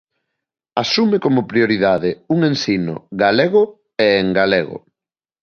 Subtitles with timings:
[0.83, 3.61] Asume como prioridade un ensino galego
[4.05, 4.77] e en galego.